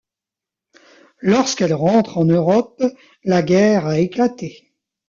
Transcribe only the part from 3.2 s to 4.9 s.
la guerre a éclaté.